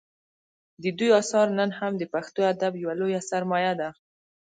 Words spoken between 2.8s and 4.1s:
یوه لویه سرمایه ده